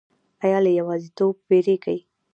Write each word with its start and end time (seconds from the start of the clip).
ایا 0.43 0.59
له 0.65 0.71
یوازیتوب 0.79 1.35
ویریږئ؟ 1.49 1.99